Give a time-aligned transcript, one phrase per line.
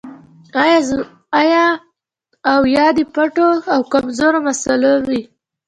[2.51, 5.21] او يا د پټو د کمزورۍ مسئله وي